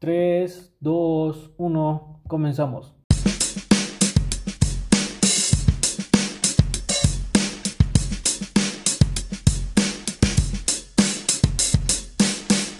[0.00, 2.94] 3, 2, 1, comenzamos.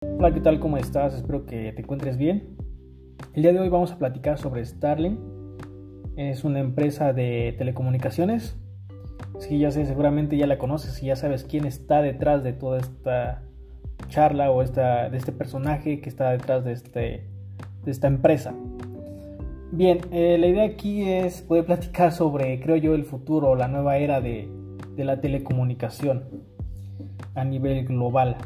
[0.00, 0.58] Hola, ¿qué tal?
[0.58, 1.12] ¿Cómo estás?
[1.12, 2.56] Espero que te encuentres bien.
[3.34, 5.20] El día de hoy vamos a platicar sobre Starlink.
[6.16, 8.56] Es una empresa de telecomunicaciones.
[9.38, 12.78] Sí, ya sé, seguramente ya la conoces y ya sabes quién está detrás de toda
[12.78, 13.42] esta
[14.08, 17.26] charla o esta, de este personaje que está detrás de, este,
[17.84, 18.54] de esta empresa.
[19.70, 23.96] Bien, eh, la idea aquí es poder platicar sobre, creo yo, el futuro, la nueva
[23.96, 24.48] era de,
[24.96, 26.24] de la telecomunicación
[27.34, 28.36] a nivel global.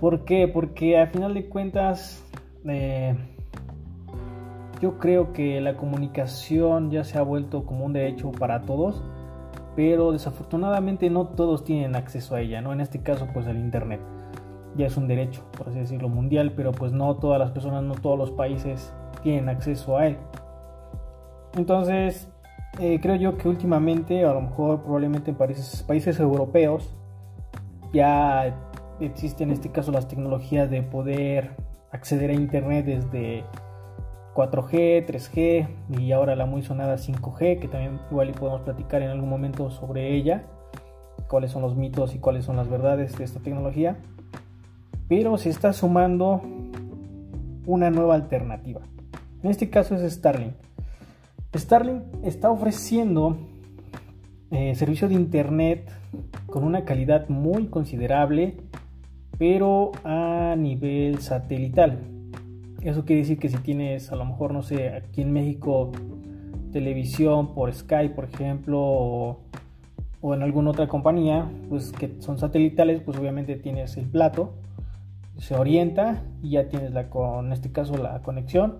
[0.00, 0.46] ¿Por qué?
[0.46, 2.24] Porque a final de cuentas,
[2.68, 3.16] eh,
[4.80, 9.02] yo creo que la comunicación ya se ha vuelto como un derecho para todos,
[9.74, 12.72] pero desafortunadamente no todos tienen acceso a ella, ¿no?
[12.72, 14.00] En este caso, pues el Internet
[14.76, 17.94] ya es un derecho, por así decirlo, mundial, pero pues no todas las personas, no
[17.94, 20.18] todos los países tienen acceso a él.
[21.56, 22.30] Entonces,
[22.78, 26.94] eh, creo yo que últimamente, a lo mejor probablemente en países, europeos,
[27.92, 28.54] ya
[29.00, 31.56] existen en este caso las tecnologías de poder
[31.92, 33.44] acceder a Internet desde
[34.34, 39.30] 4G, 3G y ahora la muy sonada 5G, que también igual podemos platicar en algún
[39.30, 40.44] momento sobre ella,
[41.28, 43.96] cuáles son los mitos y cuáles son las verdades de esta tecnología
[45.08, 46.42] pero se está sumando
[47.66, 48.80] una nueva alternativa.
[49.42, 50.54] En este caso es Starlink.
[51.54, 53.36] Starlink está ofreciendo
[54.50, 55.90] eh, servicio de internet
[56.46, 58.56] con una calidad muy considerable,
[59.38, 61.98] pero a nivel satelital.
[62.82, 65.90] Eso quiere decir que si tienes, a lo mejor, no sé, aquí en México,
[66.72, 69.40] televisión por Skype, por ejemplo, o,
[70.20, 74.54] o en alguna otra compañía, pues que son satelitales, pues obviamente tienes el plato
[75.38, 78.78] se orienta y ya tienes la, con este caso la conexión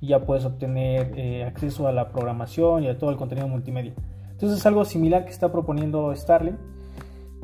[0.00, 3.92] y ya puedes obtener eh, acceso a la programación y a todo el contenido multimedia.
[4.30, 6.56] Entonces es algo similar que está proponiendo Starlink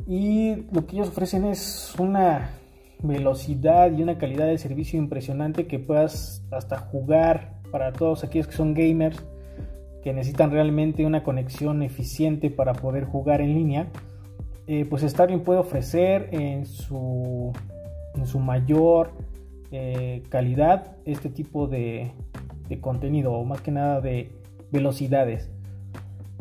[0.07, 2.51] y lo que ellos ofrecen es una
[3.03, 8.55] velocidad y una calidad de servicio impresionante que puedas hasta jugar para todos aquellos que
[8.55, 9.23] son gamers
[10.03, 13.87] que necesitan realmente una conexión eficiente para poder jugar en línea.
[14.65, 17.53] Eh, pues Starlink puede ofrecer en su
[18.17, 19.11] en su mayor
[19.71, 22.11] eh, calidad este tipo de,
[22.81, 24.31] contenido o más que nada de
[24.71, 25.49] velocidades.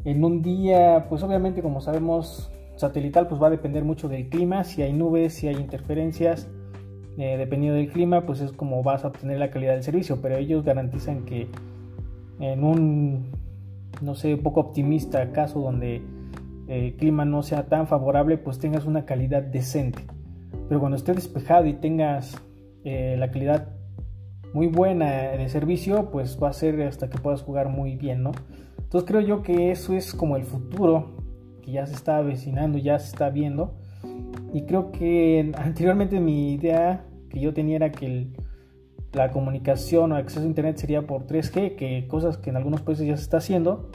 [0.05, 4.65] En un día, pues obviamente como sabemos, satelital pues va a depender mucho del clima,
[4.65, 6.49] si hay nubes, si hay interferencias,
[7.19, 10.37] eh, dependiendo del clima, pues es como vas a obtener la calidad del servicio, pero
[10.37, 11.49] ellos garantizan que
[12.39, 13.33] en un,
[14.03, 16.03] no sé, poco optimista caso donde
[16.69, 20.03] el clima no sea tan favorable, pues tengas una calidad decente.
[20.69, 22.37] Pero cuando esté despejado y tengas
[22.85, 23.69] eh, la calidad
[24.53, 28.33] muy buena de servicio, pues va a ser hasta que puedas jugar muy bien, ¿no?
[28.79, 31.17] Entonces creo yo que eso es como el futuro
[31.63, 33.75] que ya se está avecinando, ya se está viendo.
[34.53, 38.29] Y creo que anteriormente mi idea que yo tenía era que
[39.13, 43.07] la comunicación o acceso a internet sería por 3G, que cosas que en algunos países
[43.07, 43.91] ya se está haciendo.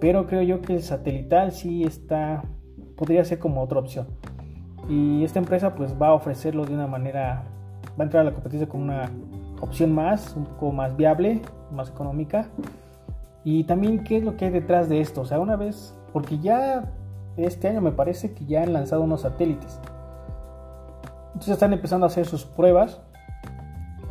[0.00, 2.44] Pero creo yo que el satelital sí está,
[2.96, 4.08] podría ser como otra opción.
[4.88, 7.42] Y esta empresa pues va a ofrecerlo de una manera,
[7.98, 9.10] va a entrar a la competencia con una
[9.60, 11.42] opción más, un poco más viable,
[11.72, 12.48] más económica.
[13.44, 15.22] Y también qué es lo que hay detrás de esto.
[15.22, 16.84] O sea, una vez, porque ya
[17.36, 19.80] este año me parece que ya han lanzado unos satélites.
[21.28, 23.00] Entonces están empezando a hacer sus pruebas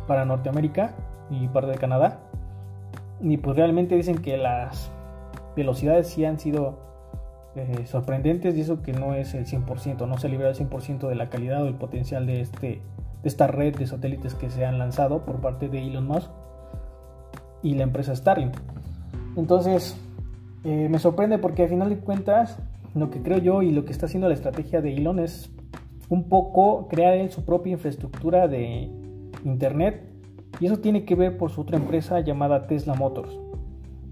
[0.06, 0.92] para Norteamérica
[1.30, 2.18] y parte de Canadá.
[3.20, 4.90] Y pues realmente dicen que las
[5.56, 6.78] velocidades sí han sido
[7.56, 11.14] eh, sorprendentes y eso que no es el 100%, no se libera el 100% de
[11.14, 12.82] la calidad o el potencial de, este,
[13.22, 16.30] de esta red de satélites que se han lanzado por parte de Elon Musk
[17.62, 18.54] y la empresa Starlink.
[19.36, 19.96] Entonces,
[20.64, 22.58] eh, me sorprende porque al final de cuentas,
[22.94, 25.50] lo que creo yo y lo que está haciendo la estrategia de Elon es
[26.08, 28.90] un poco crear su propia infraestructura de
[29.44, 30.02] Internet
[30.60, 33.30] y eso tiene que ver por su otra empresa llamada Tesla Motors.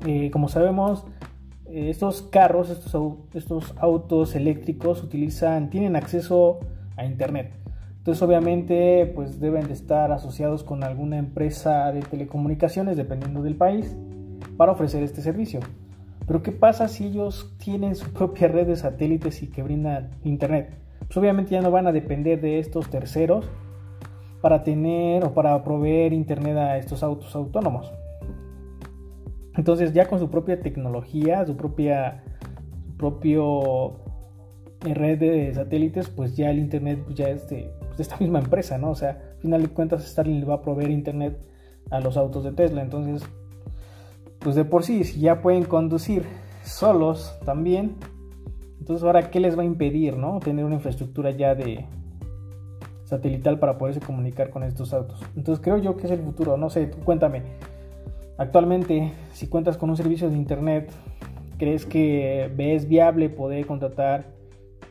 [0.06, 1.04] Eh, como sabemos,
[1.66, 6.60] estos carros, estos, autos eléctricos utilizan, tienen acceso
[6.96, 7.52] a internet.
[7.98, 13.96] Entonces obviamente pues deben de estar asociados con alguna empresa de telecomunicaciones dependiendo del país
[14.56, 15.60] para ofrecer este servicio.
[16.26, 20.74] Pero ¿qué pasa si ellos tienen su propia red de satélites y que brindan internet?
[21.00, 23.46] Pues obviamente ya no van a depender de estos terceros
[24.40, 27.90] para tener o para proveer internet a estos autos autónomos.
[29.56, 32.22] Entonces ya con su propia tecnología, su propia
[32.96, 34.00] propio
[34.80, 38.78] red de satélites, pues ya el internet pues ya es de, pues, esta misma empresa,
[38.78, 38.90] ¿no?
[38.90, 41.38] O sea, al final de cuentas Starlink le va a proveer internet
[41.90, 42.82] a los autos de Tesla.
[42.82, 43.28] Entonces,
[44.40, 46.24] pues de por sí, si ya pueden conducir
[46.62, 47.96] solos también,
[48.84, 50.40] entonces ahora, ¿qué les va a impedir, no?
[50.40, 51.86] Tener una infraestructura ya de
[53.04, 55.22] satelital para poderse comunicar con estos autos.
[55.36, 56.58] Entonces creo yo que es el futuro.
[56.58, 57.42] No sé, tú cuéntame.
[58.36, 60.90] Actualmente, si cuentas con un servicio de internet,
[61.56, 64.26] ¿crees que ves viable poder contratar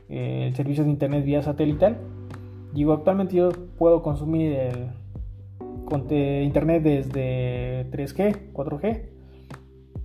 [0.07, 1.97] eh, el servicio de internet vía satelital?
[2.73, 9.01] Digo, actualmente yo puedo consumir el internet desde 3G, 4G.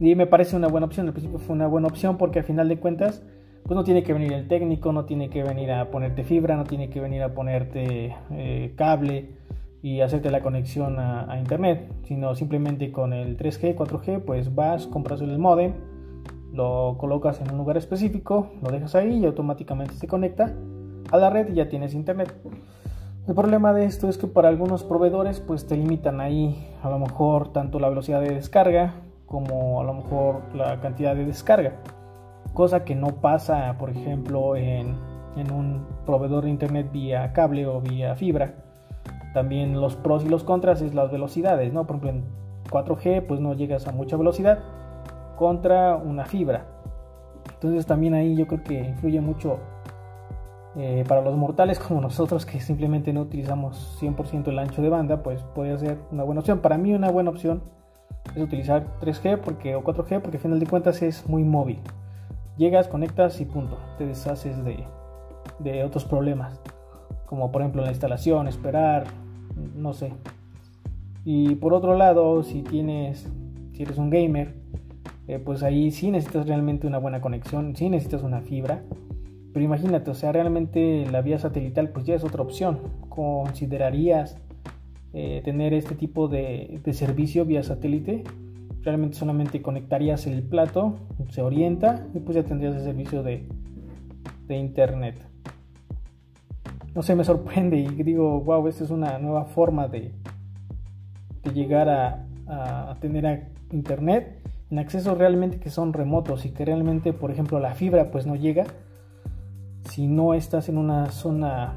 [0.00, 1.06] Y me parece una buena opción.
[1.06, 3.22] Al principio fue una buena opción porque al final de cuentas,
[3.64, 6.64] pues no tiene que venir el técnico, no tiene que venir a ponerte fibra, no
[6.64, 9.30] tiene que venir a ponerte eh, cable
[9.82, 15.20] y hacerte la conexión a, internet, sino simplemente con el 3G, 4G, pues vas, compras
[15.20, 15.74] el modem,
[16.52, 20.52] lo colocas en un lugar específico, lo dejas ahí y automáticamente se conecta
[21.12, 22.34] a la red y ya tienes internet.
[23.28, 26.98] El problema de esto es que para algunos proveedores pues te limitan ahí a lo
[26.98, 28.94] mejor tanto la velocidad de descarga
[29.26, 31.74] como a lo mejor la cantidad de descarga.
[32.54, 34.96] Cosa que no pasa por ejemplo en,
[35.36, 38.54] en un proveedor de internet vía cable o vía fibra.
[39.34, 41.86] También los pros y los contras es las velocidades, ¿no?
[41.86, 42.24] Por ejemplo en
[42.70, 44.58] 4G pues no llegas a mucha velocidad
[45.36, 46.66] contra una fibra.
[47.54, 49.58] Entonces también ahí yo creo que influye mucho
[50.76, 55.22] eh, para los mortales como nosotros que simplemente no utilizamos 100% el ancho de banda,
[55.22, 56.60] pues puede ser una buena opción.
[56.60, 57.62] Para mí una buena opción
[58.34, 61.80] es utilizar 3G porque, o 4G porque al final de cuentas es muy móvil.
[62.56, 63.78] Llegas, conectas y punto.
[63.98, 64.84] Te deshaces de,
[65.58, 66.60] de otros problemas.
[67.28, 69.04] Como por ejemplo la instalación, esperar,
[69.76, 70.12] no sé.
[71.24, 73.28] Y por otro lado, si tienes,
[73.72, 74.54] si eres un gamer,
[75.26, 78.82] eh, pues ahí sí necesitas realmente una buena conexión, sí necesitas una fibra
[79.52, 82.78] pero imagínate, o sea, realmente la vía satelital pues ya es otra opción.
[83.08, 84.36] ¿Considerarías
[85.14, 88.24] eh, tener este tipo de, servicio vía satélite?
[88.82, 90.94] Realmente solamente conectarías el plato,
[91.30, 93.46] se orienta y pues ya tendrías el servicio de,
[94.48, 95.27] internet.
[96.94, 100.12] No sé, me sorprende y digo, wow, esta es una nueva forma de,
[101.44, 106.64] de llegar a, a tener a internet en accesos realmente que son remotos y que
[106.64, 108.64] realmente, por ejemplo, la fibra pues no llega
[109.88, 111.74] si no estás en una zona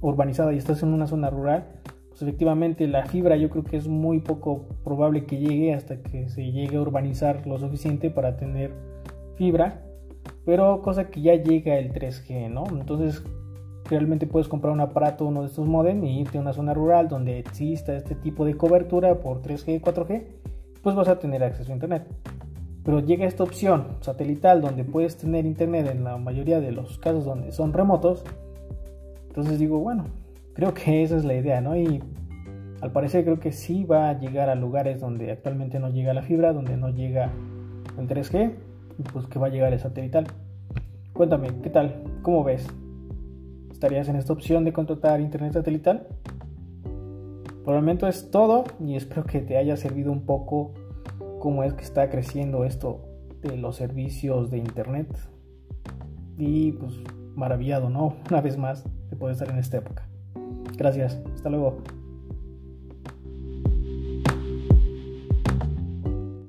[0.00, 1.66] urbanizada y estás en una zona rural,
[2.10, 6.28] pues efectivamente la fibra yo creo que es muy poco probable que llegue hasta que
[6.28, 8.72] se llegue a urbanizar lo suficiente para tener
[9.36, 9.82] fibra,
[10.44, 12.64] pero cosa que ya llega el 3G, ¿no?
[12.70, 13.24] Entonces
[13.88, 17.08] realmente puedes comprar un aparato, uno de estos modem y irte a una zona rural
[17.08, 20.24] donde exista este tipo de cobertura por 3G, 4G,
[20.82, 22.06] pues vas a tener acceso a internet
[22.88, 27.26] pero llega esta opción satelital donde puedes tener internet en la mayoría de los casos
[27.26, 28.24] donde son remotos.
[29.26, 30.06] Entonces digo, bueno,
[30.54, 31.76] creo que esa es la idea, ¿no?
[31.76, 32.02] Y
[32.80, 36.22] al parecer creo que sí va a llegar a lugares donde actualmente no llega la
[36.22, 37.30] fibra, donde no llega
[37.98, 38.54] el 3G,
[39.12, 40.26] pues que va a llegar el satelital.
[41.12, 42.02] Cuéntame, ¿qué tal?
[42.22, 42.66] ¿Cómo ves?
[43.78, 46.08] ¿Estarías en esta opción de contratar internet satelital?
[47.64, 50.74] Por el momento es todo y espero que te haya servido un poco
[51.38, 53.04] cómo es que está creciendo esto
[53.40, 55.06] de los servicios de internet.
[56.36, 56.92] Y pues
[57.36, 58.16] maravillado, ¿no?
[58.28, 60.08] Una vez más de poder estar en esta época.
[60.76, 61.76] Gracias, hasta luego.